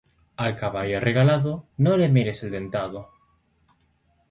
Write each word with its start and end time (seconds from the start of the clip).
A 0.45 0.47
caballo 0.61 0.99
regalado, 1.07 1.53
no 1.83 1.91
le 1.97 2.09
mires 2.15 2.39
el 2.45 2.49
dentado 2.57 3.01